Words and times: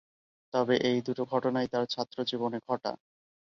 তবে 0.53 0.75
এই 0.89 0.99
দুটো 1.01 1.23
ঘটনাই 1.25 1.67
তার 1.67 1.85
ছাত্রজীবনে 1.87 2.59
ঘটা। 2.67 2.91